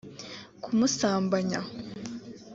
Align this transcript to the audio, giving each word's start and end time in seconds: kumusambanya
kumusambanya 0.63 1.59